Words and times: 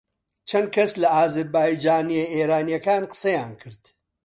چەند 0.49 0.67
کەس 0.75 0.91
لە 1.01 1.07
ئازەربایجانییە 1.15 2.25
ئێرانییەکان 2.33 3.03
قسەیان 3.11 3.53
کرد 3.61 3.83